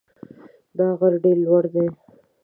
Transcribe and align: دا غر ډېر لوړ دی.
دا 0.77 0.87
غر 0.99 1.13
ډېر 1.23 1.37
لوړ 1.45 1.63
دی. 1.73 1.87